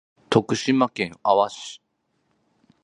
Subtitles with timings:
[0.31, 1.79] 徳島県阿波市